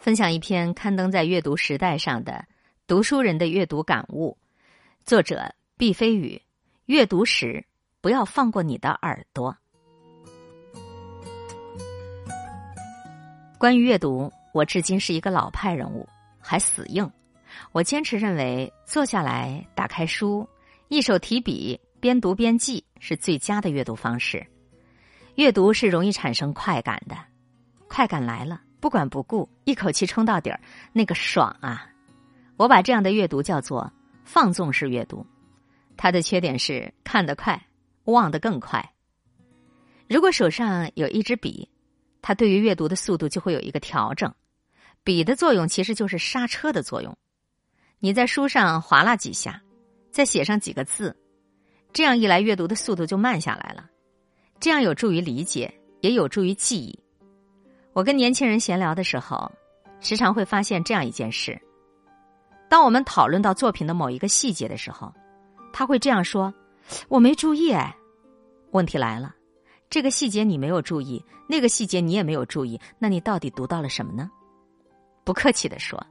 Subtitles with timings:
[0.00, 2.46] 分享一篇刊登在《阅读时代》上的
[2.86, 4.38] 读书人的阅读感悟，
[5.04, 6.40] 作者毕飞宇。
[6.86, 7.62] 阅读时
[8.00, 9.54] 不要放过你的耳朵。
[13.58, 16.08] 关于阅读，我至今是一个老派人物，
[16.40, 17.08] 还死硬。
[17.70, 20.48] 我坚持认为，坐下来打开书，
[20.88, 24.46] 一手提笔，边读边记，是最佳的阅读方式。
[25.34, 27.14] 阅读是容易产生快感的，
[27.86, 28.62] 快感来了。
[28.80, 30.58] 不管不顾，一口气冲到底儿，
[30.92, 31.86] 那个爽啊！
[32.56, 33.92] 我把这样的阅读叫做
[34.24, 35.24] 放纵式阅读。
[35.96, 37.66] 它的缺点是看得快，
[38.04, 38.92] 忘得更快。
[40.08, 41.68] 如果手上有一支笔，
[42.22, 44.32] 它对于阅读的速度就会有一个调整。
[45.04, 47.16] 笔的作用其实就是刹车的作用。
[47.98, 49.62] 你在书上划拉几下，
[50.10, 51.14] 再写上几个字，
[51.92, 53.88] 这样一来，阅读的速度就慢下来了。
[54.58, 56.98] 这样有助于理解，也有助于记忆。
[58.00, 59.52] 我跟年轻人闲聊的时候，
[60.00, 61.60] 时常会发现这样一件事：
[62.66, 65.12] 当我们讨论到作品的某一个细节的时候，
[65.70, 66.50] 他会这样说
[67.10, 67.94] ：“我没注意。”哎，
[68.70, 69.34] 问题来了，
[69.90, 74.30] 这个细节你没有注意，那个细节你也没有注意，那你到底读到了什么呢？
[75.22, 76.02] 不客气的说，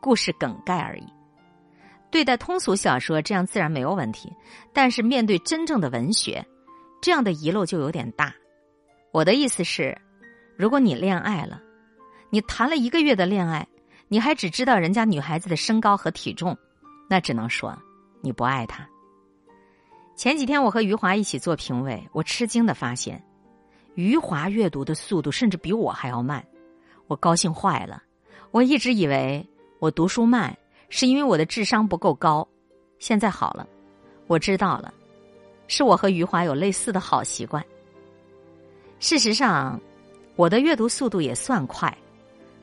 [0.00, 1.04] 故事梗概而已。
[2.10, 4.30] 对待通俗小说，这样自然没有问题；
[4.72, 6.42] 但是面对真正的文学，
[7.02, 8.34] 这样的遗漏就有点大。
[9.12, 9.94] 我的意思是。
[10.56, 11.60] 如果你恋爱了，
[12.30, 13.66] 你谈了一个月的恋爱，
[14.06, 16.56] 你还只知道人家女孩子的身高和体重，
[17.08, 17.76] 那只能说
[18.20, 18.88] 你不爱她。
[20.14, 23.20] 前几天我和余华一起做评委，我吃惊的发现，
[23.96, 26.44] 余华阅读的速度甚至比我还要慢，
[27.08, 28.00] 我高兴坏了。
[28.52, 29.44] 我一直以为
[29.80, 30.56] 我读书慢
[30.88, 32.46] 是因为我的智商不够高，
[33.00, 33.66] 现在好了，
[34.28, 34.94] 我知道了，
[35.66, 37.64] 是我和余华有类似的好习惯。
[39.00, 39.80] 事实上。
[40.36, 41.96] 我的阅读速度也算快，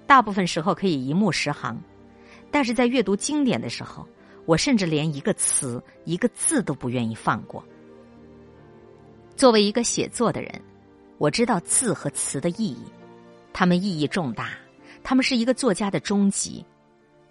[0.06, 1.82] 大部分时候可以一目十行，
[2.52, 4.06] 但是在阅读经典的时候，
[4.46, 7.64] 我甚至连一个词、一个字都不愿意放过。
[9.38, 10.62] 作为一个写作的人，
[11.18, 12.84] 我知道字和词的意义，
[13.54, 14.50] 它们意义重大，
[15.02, 16.66] 它们是一个作家的终极，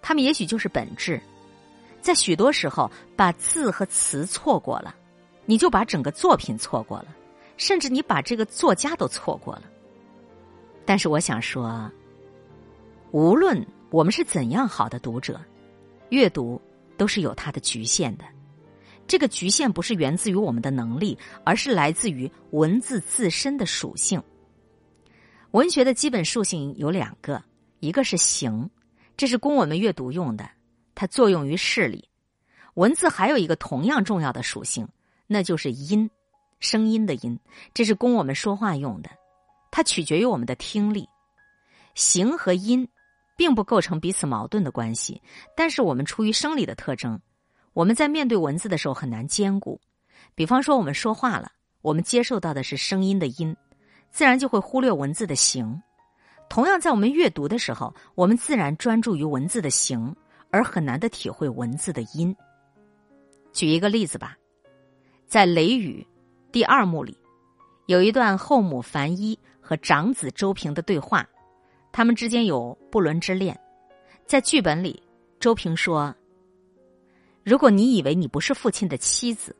[0.01, 1.21] 他们也许就是本质。
[2.01, 4.95] 在许多时候，把字和词错过了，
[5.45, 7.15] 你就把整个作品错过了，
[7.57, 9.63] 甚至你把这个作家都错过了。
[10.85, 11.89] 但是我想说，
[13.11, 15.39] 无论我们是怎样好的读者，
[16.09, 16.61] 阅读
[16.97, 18.25] 都是有它的局限的。
[19.07, 24.21] 这个局限不是源自于我们的能力，而是来自于文字自身的属性。
[25.51, 27.43] 文学的基本属性有两个，
[27.79, 28.69] 一个是形，
[29.17, 30.49] 这是供我们阅读用的，
[30.95, 32.07] 它作用于视力。
[32.75, 34.87] 文字还有一个同样重要的属性，
[35.27, 36.09] 那就是音，
[36.61, 37.37] 声音的音，
[37.73, 39.09] 这是供我们说话用的。
[39.71, 41.07] 它取决于我们的听力，
[41.95, 42.87] 形和音
[43.37, 45.21] 并不构成彼此矛盾的关系。
[45.55, 47.19] 但是我们出于生理的特征，
[47.73, 49.79] 我们在面对文字的时候很难兼顾。
[50.35, 51.49] 比方说，我们说话了，
[51.81, 53.55] 我们接受到的是声音的音，
[54.11, 55.81] 自然就会忽略文字的形。
[56.49, 60.13] 同样，在我们阅读的时候，我们自然专注于文字的形，
[60.49, 62.35] 而很难的体会文字的音。
[63.53, 64.37] 举一个例子吧，
[65.27, 66.05] 在《雷雨》
[66.51, 67.17] 第二幕里，
[67.85, 69.39] 有一段后母樊一。
[69.71, 71.25] 和长子周平的对话，
[71.93, 73.57] 他们之间有不伦之恋。
[74.25, 75.01] 在剧本里，
[75.39, 76.13] 周平说
[77.41, 79.55] ：“如果你以为你不是父亲的妻子，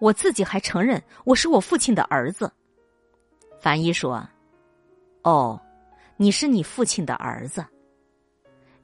[0.00, 2.52] 我自己还承认我是我父亲的儿子。”
[3.58, 4.28] 樊一说
[5.24, 5.58] ：“哦，
[6.18, 7.64] 你是你父亲的儿子。”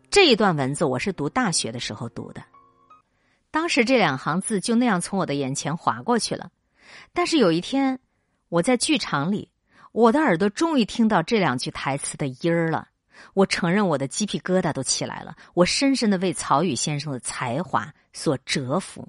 [0.08, 2.42] 这一段文字我是读大学的时候读的，
[3.50, 6.50] 当时这两行字就那样从我的眼前划过去了。
[7.12, 8.00] 但是有一天，
[8.48, 9.49] 我在剧场里。
[9.92, 12.88] 我的耳朵终于听到这两句台词的音儿了，
[13.34, 15.36] 我承认我的鸡皮疙瘩都起来了。
[15.52, 19.08] 我深深的为曹禺先生的才华所折服。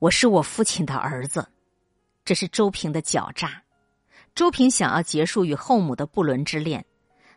[0.00, 1.48] 我是我父亲的儿子，
[2.24, 3.62] 这是周平的狡诈。
[4.34, 6.84] 周平想要结束与后母的不伦之恋，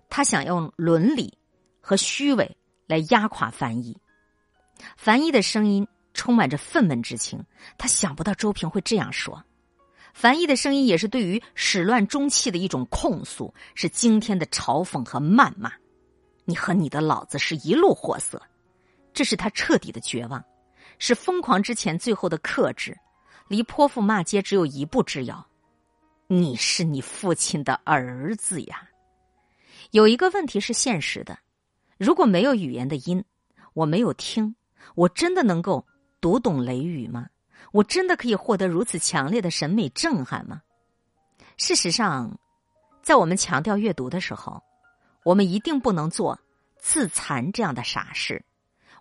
[0.09, 1.37] 他想用伦理
[1.79, 2.57] 和虚伪
[2.87, 3.95] 来压垮樊一。
[4.97, 7.43] 樊一的声音充满着愤懑之情，
[7.77, 9.43] 他想不到周平会这样说。
[10.13, 15.71] 樊毅的声音也是对于始乱终弃的一种控诉，是惊天的嘲讽和谩骂。
[16.45, 18.41] 你和你的老子是一路货色，
[19.13, 20.43] 这是他彻底的绝望，
[20.99, 22.97] 是疯狂之前最后的克制，
[23.47, 25.47] 离泼妇骂街只有一步之遥。
[26.27, 28.87] 你是你父亲的儿子呀！
[29.91, 31.37] 有一个问题是现实的：
[31.97, 33.23] 如果没有语言的音，
[33.73, 34.55] 我没有听，
[34.95, 35.85] 我真的能够
[36.19, 37.27] 读懂雷雨吗？
[37.71, 40.61] 我真的可以获得如此强烈的审美震撼吗？
[41.57, 42.37] 事实上，
[43.01, 44.61] 在我们强调阅读的时候，
[45.23, 46.37] 我们一定不能做
[46.77, 48.43] 自残这样的傻事。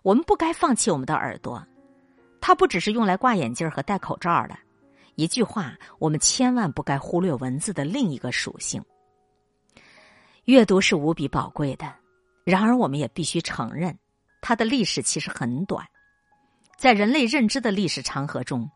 [0.03, 1.65] 我们不该放弃我们的耳朵，
[2.39, 4.57] 它不只是用来挂眼镜和戴口罩的。
[5.15, 8.83] 一句话，我们千万不该忽略文字的另一个属性。
[10.45, 11.93] 阅读是无比宝贵的，
[12.43, 13.95] 然而我们也必须承认，
[14.41, 15.85] 它的历史其实很短。
[16.81, 18.67] 在人类认知的历史长河中，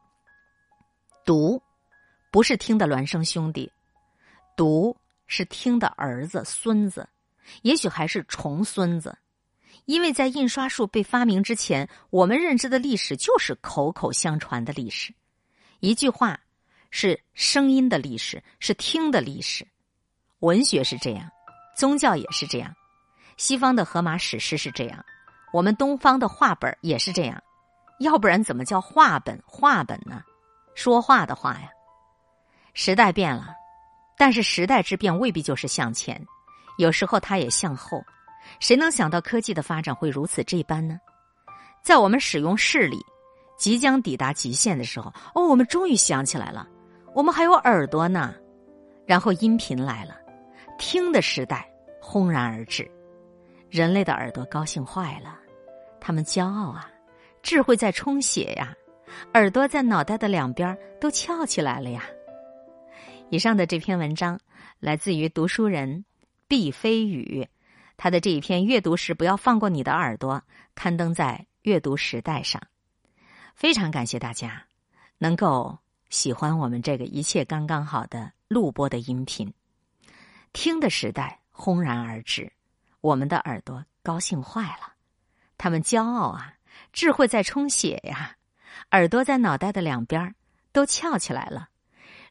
[1.25, 1.59] 读
[2.31, 3.71] 不是听的孪生兄弟，
[4.55, 7.09] 读是听的儿子、孙子，
[7.63, 9.17] 也许还是重孙子。
[9.85, 15.11] 因为在印刷术被发明之前，我们认知的历史就是口口相传的历史。
[15.79, 16.39] 一句话
[16.91, 19.67] 是声音的历史，是听的历史。
[20.41, 21.27] 文学是这样，
[21.75, 22.71] 宗教也是这样。
[23.37, 25.03] 西方的荷马史诗是这样，
[25.51, 27.41] 我们东方的话本也是这样。
[27.99, 29.41] 要不然怎么叫话本？
[29.47, 30.21] 话本呢？
[30.73, 31.69] 说话的话呀。
[32.73, 33.55] 时代变了，
[34.17, 36.21] 但是时代之变未必就是向前，
[36.77, 38.03] 有时候它也向后。
[38.59, 40.99] 谁能想到科技的发展会如此这般呢？
[41.81, 42.99] 在我们使用视力
[43.57, 46.67] 即将抵达极限的时候，哦，我们终于想起来了，
[47.13, 48.35] 我们还有耳朵呢。
[49.07, 50.15] 然后音频来了，
[50.77, 51.67] 听的时代
[52.01, 52.89] 轰然而至，
[53.69, 55.39] 人类的耳朵高兴坏了，
[56.01, 56.89] 他们骄傲啊，
[57.45, 58.75] 智慧在充血呀，
[59.35, 62.03] 耳朵在脑袋的两边都翘起来了呀。
[63.29, 64.39] 以上的这篇文章
[64.79, 66.03] 来自于读书人
[66.47, 67.47] 毕飞宇。
[67.97, 70.41] 他的这一篇阅读时不要放过你的耳朵，
[70.73, 72.59] 刊登在《阅读时代》上。
[73.53, 74.65] 非常感谢大家
[75.19, 75.77] 能够
[76.09, 79.53] 喜欢我们这个一切刚刚好的录播的音频。
[80.51, 82.51] 听的时代轰然而至，
[83.01, 84.95] 我们的耳朵高兴坏了，
[85.59, 86.54] 他们骄傲啊，
[86.93, 88.35] 智慧在充血呀，
[88.91, 90.33] 耳朵在脑袋的两边
[90.71, 91.67] 都翘起来了。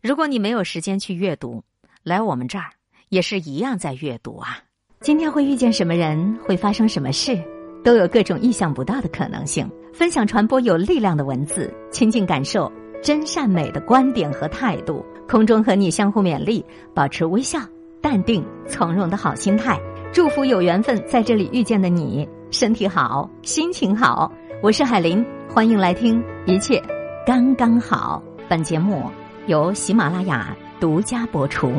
[0.02, 1.62] 如果你没有时间去阅读，
[2.02, 2.70] 来我们这儿
[3.08, 4.58] 也是一样在阅读啊。
[5.00, 7.42] 今天会遇见什么人，会发生什么事，
[7.82, 9.70] 都有各种意想不到的可能性。
[9.92, 12.70] 分享传播有力量的文字，亲近感受
[13.02, 15.04] 真善美的观点和态度。
[15.28, 16.64] 空中和你相互勉励，
[16.94, 17.58] 保持微笑、
[18.02, 19.80] 淡定、从容的好心态。
[20.12, 24.30] 祝福有缘分在这里遇见的你，身体好，心情好。
[24.62, 26.80] 我是海林，欢迎来听一切
[27.26, 28.22] 刚刚好。
[28.48, 29.10] 本节目
[29.48, 31.72] 由喜马拉雅独家播出。